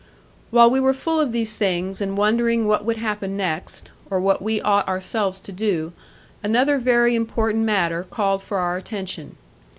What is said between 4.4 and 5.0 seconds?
we ought